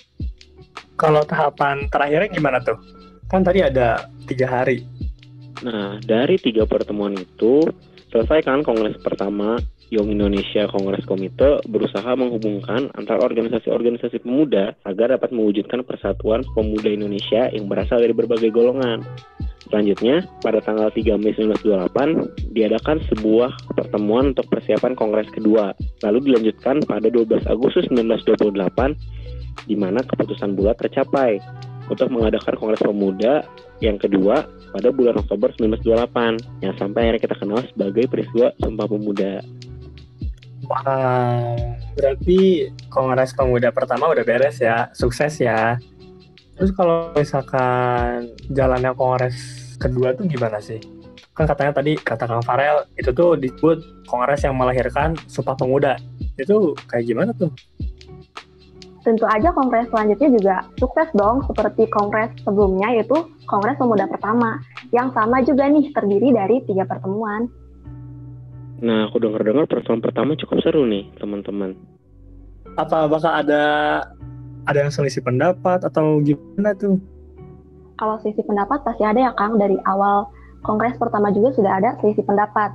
Kalau 0.95 1.25
tahapan 1.25 1.89
terakhirnya 1.91 2.29
gimana 2.31 2.57
tuh? 2.63 2.79
Kan 3.27 3.43
tadi 3.43 3.65
ada 3.65 4.07
tiga 4.29 4.47
hari. 4.47 4.85
Nah, 5.65 5.99
dari 6.03 6.37
tiga 6.39 6.67
pertemuan 6.67 7.15
itu, 7.15 7.65
selesai 8.11 8.45
kan 8.45 8.61
kongres 8.61 8.99
pertama 9.01 9.57
Young 9.93 10.09
Indonesia 10.09 10.65
Kongres 10.73 11.05
Komite 11.05 11.61
berusaha 11.69 12.17
menghubungkan 12.17 12.89
antar 12.97 13.21
organisasi-organisasi 13.21 14.25
pemuda 14.25 14.73
agar 14.89 15.13
dapat 15.13 15.29
mewujudkan 15.29 15.85
persatuan 15.85 16.41
pemuda 16.57 16.89
Indonesia 16.89 17.53
yang 17.53 17.69
berasal 17.69 18.01
dari 18.01 18.09
berbagai 18.17 18.49
golongan. 18.49 19.05
Selanjutnya, 19.71 20.27
pada 20.43 20.59
tanggal 20.59 20.91
3 20.91 21.15
Mei 21.15 21.31
1928, 21.39 22.51
diadakan 22.51 22.99
sebuah 23.07 23.51
pertemuan 23.79 24.35
untuk 24.35 24.45
persiapan 24.51 24.93
Kongres 24.93 25.31
kedua, 25.31 25.71
lalu 26.03 26.31
dilanjutkan 26.31 26.83
pada 26.83 27.07
12 27.07 27.47
Agustus 27.47 27.87
1928, 27.87 28.95
di 29.69 29.75
mana 29.79 30.03
keputusan 30.03 30.59
bulat 30.59 30.75
tercapai 30.77 31.39
untuk 31.87 32.11
mengadakan 32.11 32.59
Kongres 32.59 32.83
Pemuda 32.83 33.47
yang 33.79 33.95
kedua 33.99 34.47
pada 34.75 34.89
bulan 34.91 35.19
Oktober 35.19 35.51
1928, 35.55 36.63
yang 36.63 36.73
sampai 36.75 36.99
akhirnya 37.07 37.21
kita 37.23 37.35
kenal 37.39 37.59
sebagai 37.71 38.03
peristiwa 38.11 38.51
Sumpah 38.59 38.87
Pemuda. 38.87 39.43
Wow, 40.63 41.75
berarti 41.99 42.71
Kongres 42.87 43.35
Pemuda 43.35 43.71
pertama 43.75 44.11
udah 44.11 44.23
beres 44.23 44.63
ya, 44.63 44.91
sukses 44.95 45.39
ya. 45.39 45.75
Terus 46.53 46.71
kalau 46.77 47.09
misalkan 47.17 48.29
jalannya 48.53 48.93
Kongres 48.93 49.37
kedua 49.81 50.13
tuh 50.13 50.29
gimana 50.29 50.61
sih? 50.61 50.77
Kan 51.33 51.49
katanya 51.49 51.81
tadi 51.81 51.97
kata 51.97 52.29
Kang 52.29 52.45
Farel 52.45 52.85
itu 52.93 53.09
tuh 53.09 53.33
disebut 53.33 54.05
Kongres 54.05 54.45
yang 54.45 54.53
melahirkan 54.53 55.17
Sumpah 55.25 55.57
Pemuda. 55.57 55.97
Itu 56.37 56.77
kayak 56.85 57.05
gimana 57.09 57.31
tuh? 57.33 57.49
Tentu 59.03 59.27
aja 59.27 59.51
kongres 59.51 59.91
selanjutnya 59.91 60.29
juga 60.31 60.55
sukses 60.79 61.11
dong 61.11 61.43
seperti 61.43 61.91
kongres 61.91 62.31
sebelumnya 62.39 62.95
yaitu 62.95 63.19
Kongres 63.51 63.75
Pemuda 63.75 64.07
pertama 64.07 64.63
yang 64.95 65.11
sama 65.11 65.43
juga 65.43 65.67
nih 65.67 65.91
terdiri 65.91 66.31
dari 66.31 66.63
tiga 66.63 66.87
pertemuan. 66.87 67.51
Nah, 68.79 69.07
aku 69.11 69.19
dengar-dengar 69.19 69.67
pertemuan 69.67 69.99
pertama 69.99 70.39
cukup 70.39 70.59
seru 70.63 70.87
nih, 70.87 71.11
teman-teman. 71.19 71.75
Apa 72.79 73.11
bakal 73.11 73.31
ada 73.43 73.63
ada 74.67 74.79
yang 74.83 74.91
selisih 74.91 75.23
pendapat 75.23 75.83
atau 75.83 76.23
gimana 76.23 76.71
tuh? 76.75 76.99
Kalau 77.99 78.19
selisih 78.23 78.43
pendapat 78.47 78.83
pasti 78.83 79.03
ada 79.03 79.19
ya 79.19 79.31
Kang 79.35 79.59
dari 79.59 79.77
awal 79.87 80.27
kongres 80.63 80.95
pertama 80.97 81.29
juga 81.29 81.53
sudah 81.53 81.79
ada 81.79 81.95
selisih 81.99 82.23
pendapat. 82.23 82.71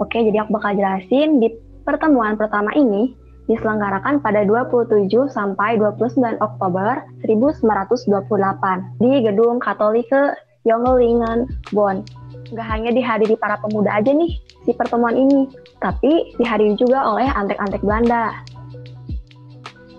Oke, 0.00 0.16
jadi 0.16 0.42
aku 0.44 0.56
bakal 0.56 0.80
jelasin 0.80 1.38
di 1.38 1.52
pertemuan 1.84 2.40
pertama 2.40 2.72
ini 2.72 3.12
diselenggarakan 3.50 4.22
pada 4.22 4.46
27 4.46 5.10
sampai 5.28 5.76
29 5.76 6.38
Oktober 6.40 7.04
1928 7.26 9.02
di 9.02 9.12
Gedung 9.26 9.58
Katolike 9.58 10.38
Jongelingen, 10.62 11.50
Bonn. 11.74 12.06
Gak 12.52 12.66
hanya 12.68 12.94
dihadiri 12.94 13.34
para 13.36 13.58
pemuda 13.58 13.90
aja 13.96 14.12
nih 14.12 14.38
si 14.64 14.70
pertemuan 14.76 15.16
ini, 15.16 15.48
tapi 15.82 16.36
dihadiri 16.36 16.76
juga 16.76 17.04
oleh 17.04 17.26
antek-antek 17.26 17.82
Belanda. 17.82 18.38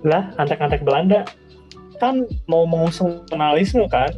Lah, 0.02 0.34
antek-antek 0.38 0.82
Belanda 0.82 1.26
kan 2.02 2.26
mau 2.50 2.66
mengusung 2.66 3.22
nasionalisme 3.30 3.86
kan? 3.86 4.10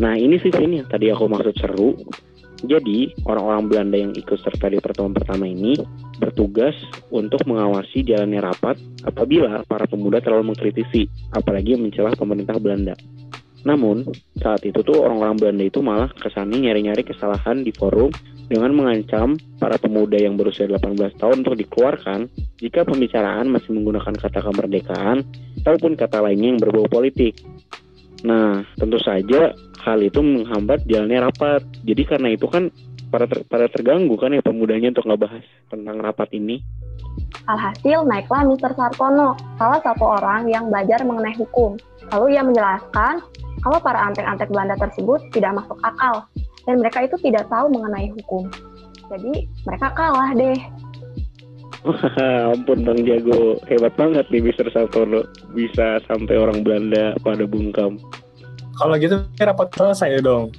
Nah 0.00 0.16
ini 0.16 0.40
sih 0.40 0.48
ini 0.54 0.80
tadi 0.88 1.12
aku 1.12 1.28
maksud 1.28 1.54
seru. 1.60 1.92
Jadi 2.58 3.14
orang-orang 3.22 3.70
Belanda 3.70 3.96
yang 4.02 4.12
ikut 4.18 4.34
serta 4.42 4.66
di 4.66 4.82
pertemuan 4.82 5.14
pertama 5.14 5.46
ini 5.46 5.78
bertugas 6.18 6.74
untuk 7.14 7.46
mengawasi 7.46 8.02
jalannya 8.02 8.42
rapat 8.42 8.74
apabila 9.06 9.62
para 9.62 9.86
pemuda 9.86 10.18
terlalu 10.18 10.50
mengkritisi, 10.50 11.06
apalagi 11.38 11.78
mencelah 11.78 12.18
pemerintah 12.18 12.58
Belanda. 12.58 12.98
Namun, 13.62 14.10
saat 14.42 14.66
itu 14.66 14.82
tuh 14.82 15.06
orang-orang 15.06 15.38
Belanda 15.38 15.64
itu 15.70 15.78
malah 15.82 16.10
kesannya 16.18 16.66
nyari-nyari 16.66 17.06
kesalahan 17.06 17.62
di 17.62 17.70
forum 17.70 18.10
dengan 18.48 18.72
mengancam 18.72 19.36
para 19.60 19.76
pemuda 19.76 20.16
yang 20.16 20.40
berusia 20.40 20.64
18 20.64 21.20
tahun 21.20 21.44
untuk 21.44 21.56
dikeluarkan 21.60 22.32
jika 22.58 22.88
pembicaraan 22.88 23.52
masih 23.52 23.76
menggunakan 23.76 24.16
kata 24.16 24.40
kemerdekaan 24.40 25.22
ataupun 25.62 25.94
kata 26.00 26.24
lainnya 26.24 26.56
yang 26.56 26.60
berbau 26.60 26.88
politik. 26.88 27.36
Nah, 28.24 28.66
tentu 28.74 28.98
saja 28.98 29.54
hal 29.84 29.98
itu 30.02 30.18
menghambat 30.24 30.82
jalannya 30.88 31.28
rapat. 31.28 31.62
Jadi 31.84 32.02
karena 32.08 32.28
itu 32.34 32.50
kan 32.50 32.72
para 33.12 33.28
ter, 33.28 33.44
para 33.46 33.68
terganggu 33.70 34.16
kan 34.18 34.34
ya 34.34 34.42
pemudanya 34.42 34.90
untuk 34.90 35.06
ngebahas 35.06 35.44
tentang 35.70 35.96
rapat 36.00 36.32
ini. 36.34 36.58
Alhasil 37.46 38.04
naiklah 38.04 38.44
Mr. 38.48 38.72
Sartono, 38.74 39.36
salah 39.56 39.80
satu 39.84 40.04
orang 40.18 40.48
yang 40.48 40.72
belajar 40.72 41.04
mengenai 41.04 41.36
hukum. 41.36 41.76
Lalu 42.10 42.36
ia 42.36 42.42
menjelaskan 42.42 43.20
kalau 43.60 43.78
para 43.82 44.00
antek-antek 44.08 44.48
Belanda 44.48 44.76
tersebut 44.80 45.20
tidak 45.34 45.60
masuk 45.60 45.78
akal 45.84 46.24
dan 46.68 46.84
mereka 46.84 47.08
itu 47.08 47.16
tidak 47.24 47.48
tahu 47.48 47.72
mengenai 47.72 48.12
hukum. 48.12 48.44
Jadi 49.08 49.48
mereka 49.64 49.88
kalah 49.96 50.36
deh. 50.36 50.60
Ampun 52.52 52.84
Bang 52.84 53.00
Jago, 53.08 53.56
hebat 53.64 53.96
banget 53.96 54.28
nih 54.28 54.44
Mr. 54.44 54.68
Sartono 54.68 55.24
bisa 55.56 55.96
sampai 56.04 56.36
orang 56.36 56.60
Belanda 56.60 57.16
pada 57.24 57.48
bungkam. 57.48 57.96
Kalau 58.76 58.94
gitu 59.00 59.24
rapat 59.40 59.72
selesai 59.72 60.20
dong. 60.20 60.52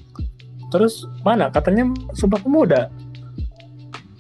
Terus 0.73 1.05
mana 1.21 1.53
katanya 1.53 1.93
sumpah 2.17 2.41
pemuda? 2.41 2.89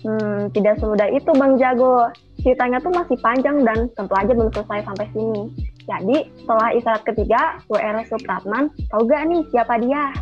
Hmm, 0.05 0.47
tidak 0.53 0.77
semudah 0.77 1.09
itu 1.09 1.31
Bang 1.33 1.57
Jago. 1.57 2.13
Ceritanya 2.39 2.79
tuh 2.79 2.93
masih 2.93 3.17
panjang 3.19 3.65
dan 3.67 3.89
tentu 3.97 4.13
aja 4.15 4.31
belum 4.31 4.53
selesai 4.53 4.85
sampai 4.85 5.07
sini. 5.11 5.43
Jadi 5.89 6.17
setelah 6.37 6.69
isyarat 6.77 7.03
ketiga, 7.03 7.41
WR 7.67 7.97
Supratman, 8.05 8.69
tahu 8.93 9.09
gak 9.09 9.25
nih 9.25 9.41
siapa 9.49 9.81
dia? 9.81 10.13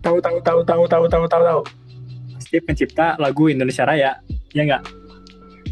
Tahu 0.00 0.16
tahu 0.20 0.38
tahu 0.40 0.60
tahu 0.64 0.82
tahu 0.88 1.04
tahu 1.08 1.24
tahu 1.28 1.42
tahu. 1.44 1.60
Pasti 2.36 2.56
pencipta 2.64 3.20
lagu 3.20 3.52
Indonesia 3.52 3.84
Raya, 3.84 4.16
ya 4.56 4.62
nggak? 4.64 4.82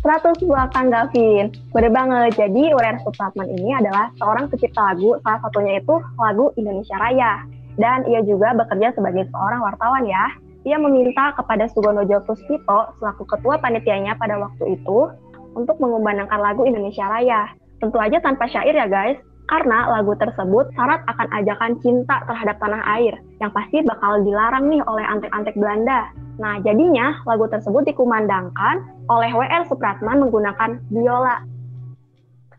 100 0.04 0.46
buah 0.46 0.70
Kang 0.70 0.94
Gavin. 0.94 1.50
Bener 1.74 1.90
banget. 1.90 2.38
Jadi 2.38 2.70
WR 2.70 2.96
Supratman 3.02 3.50
ini 3.50 3.74
adalah 3.74 4.12
seorang 4.20 4.46
pencipta 4.46 4.94
lagu, 4.94 5.18
salah 5.26 5.40
satunya 5.42 5.82
itu 5.82 5.94
lagu 6.20 6.54
Indonesia 6.54 6.96
Raya. 7.00 7.42
Dan 7.78 8.06
ia 8.10 8.22
juga 8.22 8.54
bekerja 8.54 8.94
sebagai 8.94 9.26
seorang 9.30 9.60
wartawan 9.62 10.04
ya. 10.06 10.24
Ia 10.66 10.76
meminta 10.76 11.32
kepada 11.38 11.70
Sugono 11.70 12.04
Puspito 12.04 12.80
selaku 12.98 13.24
ketua 13.26 13.56
panitianya 13.58 14.18
pada 14.18 14.36
waktu 14.36 14.76
itu 14.76 15.08
untuk 15.56 15.78
mengumandangkan 15.80 16.38
lagu 16.38 16.66
Indonesia 16.66 17.06
Raya. 17.06 17.50
Tentu 17.78 17.96
aja 17.98 18.18
tanpa 18.18 18.50
syair 18.50 18.74
ya 18.74 18.90
guys, 18.90 19.18
karena 19.48 19.88
lagu 19.88 20.12
tersebut 20.12 20.68
syarat 20.76 21.00
akan 21.08 21.28
ajakan 21.40 21.72
cinta 21.80 22.20
terhadap 22.28 22.60
tanah 22.60 22.84
air, 23.00 23.16
yang 23.40 23.48
pasti 23.56 23.80
bakal 23.80 24.20
dilarang 24.20 24.68
nih 24.68 24.84
oleh 24.84 25.04
antek-antek 25.08 25.56
Belanda. 25.56 26.12
Nah, 26.36 26.60
jadinya 26.60 27.16
lagu 27.24 27.48
tersebut 27.48 27.88
dikumandangkan 27.88 28.84
oleh 29.08 29.32
W.L. 29.32 29.64
Supratman 29.64 30.20
menggunakan 30.20 30.84
biola. 30.92 31.40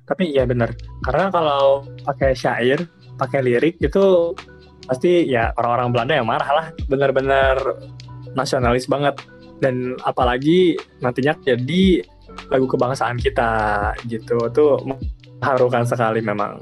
Tapi 0.09 0.33
iya 0.33 0.49
bener, 0.49 0.73
karena 1.05 1.29
kalau 1.29 1.85
pakai 2.01 2.33
syair, 2.33 2.81
pakai 3.21 3.45
lirik 3.45 3.77
itu 3.77 4.33
pasti 4.89 5.29
ya 5.29 5.53
orang-orang 5.61 5.93
Belanda 5.93 6.13
yang 6.17 6.25
marah 6.25 6.49
lah, 6.49 6.67
bener-bener 6.89 7.55
nasionalis 8.33 8.89
banget. 8.89 9.21
Dan 9.61 9.93
apalagi 10.01 10.73
nantinya 11.05 11.37
jadi 11.45 12.01
lagu 12.49 12.65
kebangsaan 12.65 13.21
kita 13.21 13.51
gitu 14.07 14.49
tuh 14.49 14.81
mengharukan 14.87 15.85
sekali 15.85 16.23
memang 16.23 16.57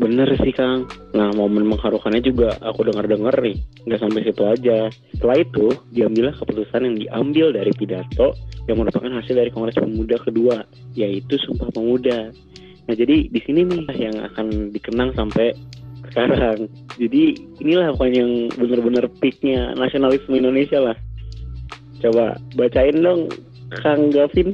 Bener 0.00 0.28
sih 0.40 0.54
Kang. 0.56 0.88
Nah 1.12 1.28
momen 1.36 1.68
mengharukannya 1.68 2.24
juga 2.24 2.56
aku 2.64 2.88
dengar-dengar 2.88 3.36
nih. 3.44 3.60
Nggak 3.84 4.00
sampai 4.00 4.20
situ 4.24 4.42
aja. 4.48 4.78
Setelah 5.12 5.36
itu 5.44 5.66
diambillah 5.92 6.34
keputusan 6.40 6.88
yang 6.88 6.96
diambil 6.96 7.46
dari 7.52 7.72
pidato 7.76 8.32
yang 8.70 8.80
merupakan 8.80 9.10
hasil 9.10 9.34
dari 9.36 9.50
Kongres 9.52 9.76
Pemuda 9.76 10.16
kedua, 10.22 10.64
yaitu 10.96 11.36
Sumpah 11.44 11.68
Pemuda. 11.74 12.32
Nah 12.88 12.94
jadi 12.96 13.28
di 13.28 13.40
sini 13.44 13.68
nih 13.68 13.84
yang 14.10 14.16
akan 14.32 14.72
dikenang 14.72 15.12
sampai 15.12 15.52
sekarang. 16.12 16.68
Jadi 16.96 17.36
inilah 17.60 17.92
pokoknya 17.96 18.20
yang 18.24 18.32
bener-bener 18.56 19.04
peaknya 19.20 19.72
nasionalisme 19.76 20.36
Indonesia 20.36 20.80
lah. 20.80 20.96
Coba 22.02 22.34
bacain 22.58 22.98
dong 22.98 23.30
Kang 23.80 24.10
Gavin 24.10 24.52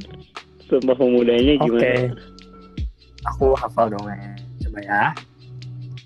Sumpah 0.68 0.94
Pemudanya 0.94 1.56
gimana? 1.64 1.80
Oke. 1.80 1.94
Aku 3.34 3.56
hafal 3.56 3.90
dong 3.90 4.06
ya. 4.06 4.32
Coba 4.68 4.78
ya. 4.84 5.02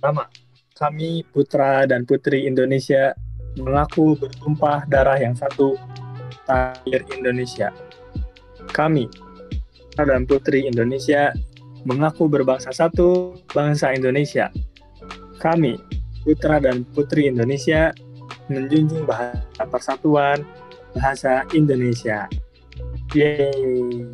Pertama, 0.02 0.26
kami 0.75 1.23
putra 1.30 1.87
dan 1.87 2.02
putri 2.02 2.50
Indonesia 2.50 3.14
mengaku 3.54 4.18
bertumpah 4.18 4.82
darah 4.90 5.14
yang 5.14 5.30
satu, 5.38 5.78
tanah 6.42 7.06
Indonesia. 7.14 7.71
Kami, 8.75 9.06
putra 9.94 10.11
dan 10.11 10.26
putri 10.26 10.66
Indonesia 10.66 11.30
mengaku 11.87 12.26
berbangsa 12.26 12.75
satu, 12.75 13.38
bangsa 13.54 13.94
Indonesia. 13.94 14.50
Kami, 15.38 15.78
putra 16.26 16.59
dan 16.59 16.82
putri 16.82 17.30
Indonesia, 17.30 17.94
menjunjung 18.50 19.06
bahasa 19.06 19.62
persatuan, 19.71 20.42
bahasa 20.99 21.47
Indonesia. 21.54 22.26
Yeay. 23.14 24.11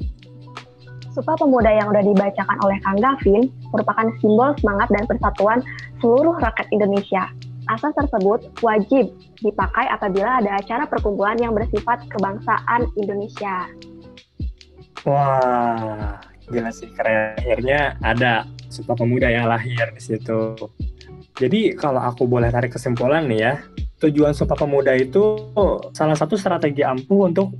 Sumpah 1.08 1.36
Pemuda 1.40 1.72
yang 1.72 1.88
udah 1.88 2.04
dibacakan 2.04 2.58
oleh 2.62 2.78
Kang 2.84 3.00
Gavin 3.00 3.48
merupakan 3.72 4.06
simbol 4.20 4.52
semangat 4.60 4.88
dan 4.92 5.04
persatuan 5.08 5.58
seluruh 6.04 6.36
rakyat 6.36 6.68
Indonesia. 6.70 7.32
Asas 7.68 7.92
tersebut 7.96 8.48
wajib 8.64 9.12
dipakai 9.44 9.88
apabila 9.92 10.40
ada 10.40 10.56
acara 10.56 10.84
perkumpulan 10.88 11.36
yang 11.40 11.52
bersifat 11.52 12.04
kebangsaan 12.08 12.88
Indonesia. 12.96 13.68
Wah, 15.04 16.16
gila 16.48 16.72
sih 16.72 16.88
keren. 16.92 17.36
Akhirnya 17.40 17.96
ada 18.04 18.44
Sumpah 18.68 18.96
Pemuda 18.96 19.32
yang 19.32 19.48
lahir 19.48 19.88
di 19.96 20.02
situ. 20.04 20.56
Jadi 21.40 21.72
kalau 21.72 22.04
aku 22.04 22.28
boleh 22.28 22.52
tarik 22.52 22.76
kesimpulan 22.76 23.24
nih 23.24 23.40
ya, 23.40 23.52
tujuan 24.04 24.36
Sumpah 24.36 24.60
Pemuda 24.60 24.92
itu 24.92 25.52
salah 25.96 26.16
satu 26.16 26.36
strategi 26.36 26.84
ampuh 26.84 27.32
untuk 27.32 27.56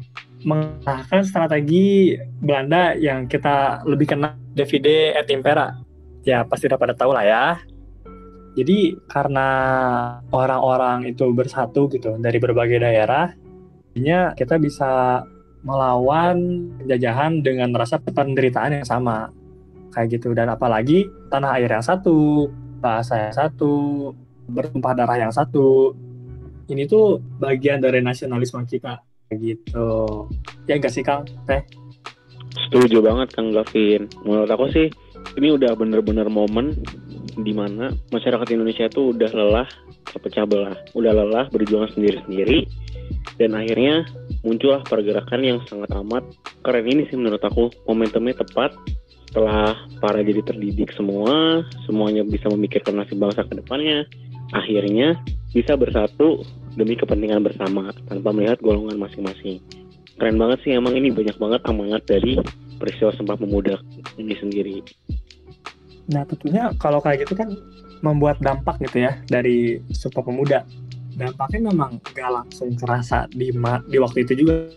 mengalahkan 0.47 1.27
strategi 1.27 2.15
Belanda 2.39 2.95
yang 2.95 3.27
kita 3.27 3.83
lebih 3.83 4.15
kenal 4.15 4.39
Davide 4.55 5.15
et 5.19 5.27
Impera. 5.31 5.75
Ya 6.23 6.47
pasti 6.47 6.71
udah 6.71 6.79
pada 6.79 6.95
tahu 6.95 7.11
lah 7.15 7.25
ya. 7.27 7.45
Jadi 8.59 8.99
karena 9.07 9.49
orang-orang 10.35 11.07
itu 11.07 11.31
bersatu 11.31 11.87
gitu 11.95 12.19
dari 12.19 12.43
berbagai 12.43 12.83
daerah, 12.83 13.31
jadinya 13.95 14.35
kita 14.35 14.59
bisa 14.59 15.23
melawan 15.63 16.67
penjajahan 16.83 17.43
dengan 17.43 17.71
rasa 17.75 18.03
penderitaan 18.03 18.83
yang 18.83 18.87
sama. 18.87 19.31
Kayak 19.95 20.21
gitu 20.21 20.35
dan 20.35 20.51
apalagi 20.53 21.07
tanah 21.31 21.59
air 21.59 21.71
yang 21.71 21.87
satu, 21.87 22.51
bahasa 22.83 23.31
yang 23.31 23.35
satu, 23.35 24.11
bertumpah 24.51 24.95
darah 24.95 25.19
yang 25.19 25.35
satu. 25.35 25.95
Ini 26.69 26.85
tuh 26.85 27.23
bagian 27.41 27.81
dari 27.81 28.05
nasionalisme 28.05 28.61
kita 28.69 29.08
gitu. 29.37 29.89
Ya 30.65 30.81
enggak 30.81 30.93
sih 30.93 31.05
Kang? 31.05 31.29
Teh 31.45 31.61
Setuju 32.69 33.05
banget 33.05 33.29
Kang 33.37 33.53
Gavin. 33.53 34.09
Menurut 34.25 34.51
aku 34.51 34.73
sih 34.73 34.89
ini 35.37 35.53
udah 35.55 35.77
bener-bener 35.77 36.27
momen 36.27 36.75
di 37.39 37.53
mana 37.55 37.95
masyarakat 38.11 38.49
Indonesia 38.51 38.91
itu 38.91 39.15
udah 39.15 39.31
lelah 39.31 39.69
terpecah 40.09 40.49
belah, 40.49 40.75
udah 40.97 41.13
lelah 41.13 41.47
berjuang 41.53 41.87
sendiri-sendiri 41.95 42.67
dan 43.39 43.55
akhirnya 43.55 44.03
muncullah 44.43 44.83
pergerakan 44.83 45.41
yang 45.45 45.59
sangat 45.71 45.93
amat 45.95 46.25
keren 46.67 46.87
ini 46.89 47.07
sih 47.07 47.17
menurut 47.17 47.41
aku. 47.45 47.71
Momentumnya 47.87 48.43
tepat 48.43 48.75
setelah 49.29 49.77
para 50.01 50.25
jadi 50.25 50.41
terdidik 50.41 50.91
semua, 50.97 51.63
semuanya 51.85 52.25
bisa 52.25 52.49
memikirkan 52.49 52.97
nasib 52.97 53.21
bangsa 53.21 53.45
ke 53.45 53.61
depannya, 53.61 54.09
akhirnya 54.53 55.19
bisa 55.53 55.75
bersatu 55.77 56.45
demi 56.77 56.95
kepentingan 56.95 57.43
bersama 57.43 57.91
tanpa 58.07 58.31
melihat 58.31 58.61
golongan 58.63 59.01
masing-masing. 59.01 59.59
Keren 60.19 60.39
banget 60.39 60.59
sih 60.67 60.75
emang 60.75 60.95
ini 60.99 61.15
banyak 61.15 61.37
banget 61.39 61.61
amanat 61.67 62.03
dari 62.07 62.39
peristiwa 62.79 63.11
Sumpah 63.15 63.39
Pemuda 63.39 63.79
ini 64.19 64.35
sendiri. 64.39 64.83
Nah 66.11 66.23
tentunya 66.27 66.71
kalau 66.79 67.03
kayak 67.03 67.27
gitu 67.27 67.35
kan 67.39 67.51
membuat 68.03 68.39
dampak 68.39 68.79
gitu 68.83 69.07
ya 69.07 69.19
dari 69.27 69.83
Sumpah 69.91 70.23
Pemuda. 70.23 70.63
Dampaknya 71.19 71.75
memang 71.75 71.99
gak 72.15 72.31
langsung 72.31 72.79
kerasa 72.79 73.27
di, 73.35 73.51
di 73.91 73.97
waktu 73.99 74.19
itu 74.23 74.47
juga. 74.47 74.71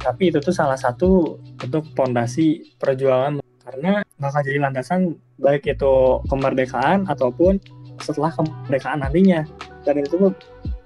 Tapi 0.00 0.32
itu 0.32 0.40
tuh 0.40 0.54
salah 0.54 0.78
satu 0.78 1.36
bentuk 1.60 1.84
pondasi 1.92 2.76
perjuangan 2.80 3.44
karena 3.62 4.00
bakal 4.16 4.40
jadi 4.42 4.58
landasan 4.62 5.20
baik 5.38 5.66
itu 5.68 6.22
kemerdekaan 6.30 7.06
ataupun 7.06 7.58
setelah 8.00 8.32
kemerdekaan 8.32 9.04
nantinya. 9.04 9.44
Dan 9.82 10.00
itu 10.00 10.30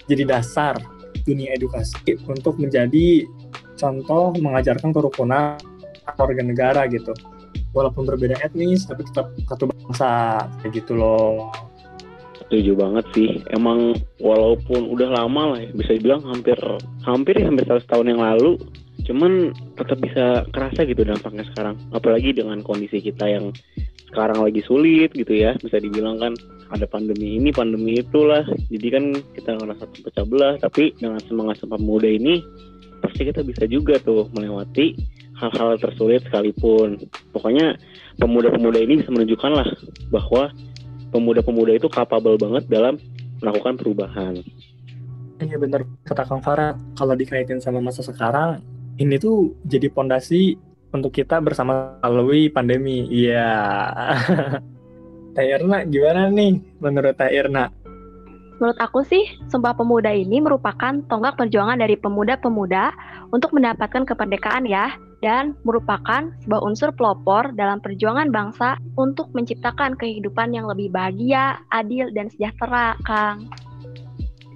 jadi 0.09 0.25
dasar 0.27 0.75
dunia 1.27 1.53
edukasi 1.59 2.17
untuk 2.27 2.57
menjadi 2.57 3.27
contoh 3.77 4.33
mengajarkan 4.39 4.95
kerukunan 4.95 5.59
warga 6.17 6.43
negara 6.43 6.87
gitu. 6.89 7.13
Walaupun 7.77 8.09
berbeda 8.09 8.41
etnis 8.41 8.89
tapi 8.89 9.05
tetap 9.05 9.35
satu 9.51 9.69
bangsa 9.69 10.41
kayak 10.63 10.81
gitu 10.81 10.97
loh. 10.97 11.53
Setuju 12.47 12.79
banget 12.79 13.05
sih. 13.13 13.31
Emang 13.53 13.99
walaupun 14.23 14.87
udah 14.95 15.13
lama 15.13 15.57
lah 15.57 15.59
ya 15.61 15.71
bisa 15.75 15.99
dibilang 15.99 16.23
hampir 16.25 16.57
hampir 17.05 17.35
ya 17.37 17.51
hampir 17.51 17.67
100 17.69 17.85
tahun 17.91 18.07
yang 18.17 18.23
lalu 18.23 18.57
cuman 19.07 19.55
tetap 19.79 19.99
bisa 20.03 20.47
kerasa 20.55 20.87
gitu 20.87 21.03
dampaknya 21.05 21.45
sekarang. 21.53 21.77
Apalagi 21.93 22.33
dengan 22.33 22.63
kondisi 22.65 23.03
kita 23.03 23.29
yang 23.29 23.51
sekarang 24.17 24.41
lagi 24.41 24.65
sulit 24.65 25.13
gitu 25.13 25.29
ya. 25.37 25.53
Bisa 25.61 25.77
dibilang 25.77 26.17
kan 26.17 26.33
ada 26.73 26.89
pandemi 26.89 27.37
ini 27.37 27.53
pandemi 27.53 28.01
itulah. 28.01 28.49
Jadi 28.73 28.89
kan 28.89 29.05
kita 29.37 29.61
ngerasa 29.61 29.85
pecah 30.01 30.25
belah. 30.25 30.57
Tapi 30.57 30.97
dengan 30.97 31.21
semangat 31.21 31.61
sumpah 31.61 31.77
muda 31.77 32.09
ini 32.09 32.41
pasti 33.05 33.29
kita 33.29 33.45
bisa 33.45 33.69
juga 33.69 34.01
tuh 34.01 34.33
melewati 34.33 34.97
hal-hal 35.37 35.77
tersulit 35.77 36.25
sekalipun. 36.25 36.97
Pokoknya 37.37 37.77
pemuda-pemuda 38.17 38.81
ini 38.81 39.05
bisa 39.05 39.13
menunjukkan 39.13 39.53
lah 39.53 39.69
bahwa 40.09 40.49
pemuda-pemuda 41.13 41.77
itu 41.77 41.93
kapabel 41.93 42.41
banget 42.41 42.65
dalam 42.73 42.97
melakukan 43.45 43.77
perubahan. 43.77 44.41
Iya 45.37 45.61
bener 45.61 45.85
kata 46.09 46.25
Kang 46.25 46.41
Farah 46.41 46.73
kalau 46.97 47.13
dikaitin 47.13 47.61
sama 47.61 47.85
masa 47.85 48.01
sekarang 48.01 48.65
ini 48.97 49.21
tuh 49.21 49.53
jadi 49.69 49.93
pondasi 49.93 50.57
untuk 50.95 51.11
kita 51.15 51.43
bersama 51.43 51.99
melalui 52.03 52.51
pandemi 52.51 53.07
iya 53.11 53.51
Teh 55.37 55.45
Irna 55.45 55.85
gimana 55.85 56.33
nih 56.33 56.61
menurut 56.81 57.13
Teh? 57.17 57.29
Menurut 58.57 58.79
aku 58.81 59.05
sih, 59.05 59.21
Sumpah 59.53 59.77
Pemuda 59.77 60.09
ini 60.09 60.41
merupakan 60.41 60.97
tonggak 61.13 61.37
perjuangan 61.37 61.77
dari 61.77 61.93
pemuda-pemuda 62.01 62.89
untuk 63.29 63.53
mendapatkan 63.53 64.09
kemerdekaan 64.09 64.65
ya, 64.65 64.97
dan 65.21 65.53
merupakan 65.65 66.33
sebuah 66.45 66.63
unsur 66.65 66.89
pelopor 66.97 67.53
dalam 67.53 67.85
perjuangan 67.85 68.33
bangsa 68.33 68.81
untuk 68.97 69.29
menciptakan 69.37 69.97
kehidupan 70.01 70.57
yang 70.57 70.65
lebih 70.69 70.89
bahagia, 70.89 71.61
adil, 71.69 72.09
dan 72.17 72.33
sejahtera, 72.33 72.97
Kang. 73.05 73.49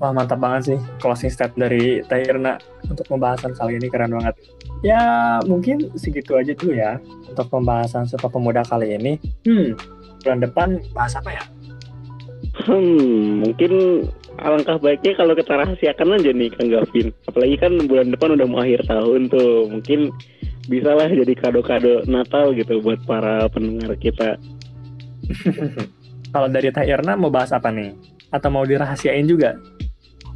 Wah 0.01 0.17
mantap 0.17 0.41
banget 0.41 0.75
sih 0.75 0.79
closing 0.97 1.29
step 1.29 1.53
dari 1.61 2.01
Teh 2.09 2.25
Irna 2.25 2.57
untuk 2.89 3.05
pembahasan 3.05 3.53
kali 3.53 3.77
ini 3.77 3.93
keren 3.93 4.17
banget. 4.17 4.33
Ya 4.81 5.37
mungkin 5.45 5.93
segitu 5.93 6.41
aja 6.41 6.57
dulu 6.57 6.73
ya 6.73 6.97
untuk 7.29 7.53
pembahasan 7.53 8.09
Sumpah 8.09 8.33
Pemuda 8.33 8.65
kali 8.65 8.97
ini. 8.97 9.21
Hmm, 9.45 9.77
bulan 10.25 10.41
depan 10.41 10.69
bahas 10.97 11.13
apa 11.21 11.37
ya? 11.37 11.45
Hmm, 12.65 13.45
mungkin 13.45 14.05
alangkah 14.41 14.81
baiknya 14.81 15.21
kalau 15.21 15.37
kita 15.37 15.53
rahasiakan 15.53 16.17
aja 16.17 16.31
nih 16.33 16.49
Kang 16.49 16.73
Gavin. 16.73 17.13
Apalagi 17.29 17.57
kan 17.61 17.73
bulan 17.85 18.09
depan 18.09 18.41
udah 18.41 18.47
mau 18.49 18.65
akhir 18.65 18.89
tahun 18.89 19.29
tuh. 19.29 19.69
Mungkin 19.69 20.17
bisa 20.65 20.97
lah 20.97 21.13
jadi 21.13 21.35
kado-kado 21.37 22.09
Natal 22.09 22.57
gitu 22.57 22.81
buat 22.81 23.05
para 23.05 23.53
pendengar 23.53 23.93
kita. 24.01 24.41
Kalau 26.33 26.49
dari 26.49 26.73
Teh 26.73 26.89
Irna 26.89 27.21
mau 27.21 27.29
bahas 27.29 27.53
apa 27.53 27.69
nih? 27.69 27.93
Atau 28.33 28.49
mau 28.49 28.65
dirahasiain 28.65 29.29
juga? 29.29 29.61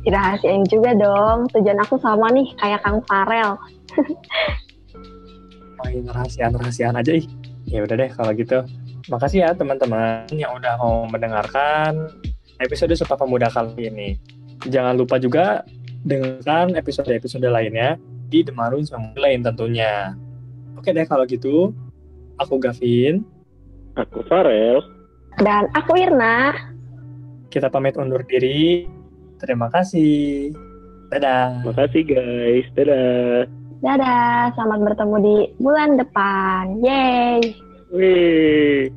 Dirahasiain 0.04 0.64
juga 0.68 0.92
dong. 0.92 1.48
Tujuan 1.52 1.80
aku 1.80 1.96
sama 1.98 2.28
nih 2.30 2.52
kayak 2.60 2.84
Kang 2.84 3.00
Farel. 3.08 3.56
Main 5.80 6.04
rahasiaan-rahasiaan 6.08 7.00
aja 7.00 7.12
ih. 7.16 7.26
Ya 7.64 7.84
udah 7.84 7.96
deh 7.96 8.10
kalau 8.12 8.32
gitu. 8.36 8.60
Makasih 9.08 9.44
ya 9.44 9.50
teman-teman 9.52 10.28
yang 10.32 10.56
udah 10.56 10.80
mau 10.80 11.04
mendengarkan 11.08 12.08
episode 12.60 12.92
Sumpah 12.96 13.20
Pemuda 13.20 13.48
kali 13.52 13.88
ini. 13.88 14.16
Jangan 14.68 14.96
lupa 14.96 15.20
juga 15.20 15.64
dengarkan 16.04 16.76
episode-episode 16.76 17.48
lainnya 17.48 17.96
di 18.28 18.44
Demarun 18.44 18.84
sama 18.84 19.12
lain 19.16 19.44
tentunya. 19.44 20.16
Oke 20.76 20.92
deh 20.92 21.04
kalau 21.08 21.24
gitu, 21.28 21.72
aku 22.40 22.60
Gavin. 22.60 23.24
Aku 23.94 24.24
Farel. 24.26 24.82
Dan 25.38 25.70
aku 25.76 25.94
Irna. 26.00 26.52
Kita 27.48 27.70
pamit 27.70 27.94
undur 27.94 28.26
diri. 28.26 28.88
Terima 29.44 29.68
kasih. 29.68 30.56
Dadah. 31.12 31.68
Makasih 31.68 32.02
guys. 32.08 32.66
Dadah. 32.72 33.44
Dadah, 33.84 34.48
selamat 34.56 34.80
bertemu 34.80 35.16
di 35.20 35.36
bulan 35.60 36.00
depan. 36.00 36.80
Yeay! 36.80 37.52
Wih. 37.92 38.88